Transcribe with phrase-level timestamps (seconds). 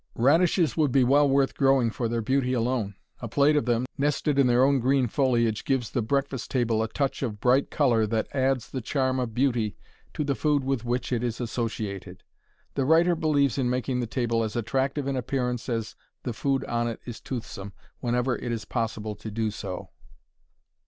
[0.15, 2.95] Radishes would be well worth growing for their beauty alone.
[3.21, 6.87] A plate of them, nested in their own green foliage gives the breakfast table a
[6.87, 9.77] touch of bright color that adds the charm of beauty
[10.15, 12.23] to the food with which it is associated.
[12.73, 16.87] The writer believes in making the table as attractive in appearance as the food on
[16.87, 19.89] it is toothsome whenever it is possible to do so.